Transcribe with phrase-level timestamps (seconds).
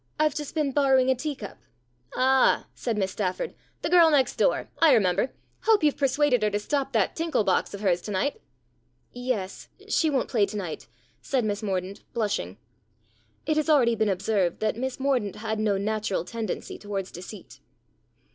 [0.19, 1.59] I've just been borrowing a tea cup."
[2.15, 3.53] "Ah!" said Miss Stafford.
[3.83, 4.67] "The girl next door.
[4.79, 5.31] I remember.
[5.65, 8.41] Hope you've persuaded her to stop that tinkle box of hers to night."
[9.13, 10.87] "Yes, she won't play to night,"
[11.21, 12.57] said Miss Mordaunt, blushing.
[13.45, 17.59] It has already been observed that Miss Mordaunt had no natural tendency towards deceit.